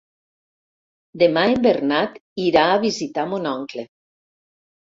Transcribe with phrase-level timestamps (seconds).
[1.23, 2.17] Demà en Bernat
[2.47, 3.87] irà a visitar mon oncle.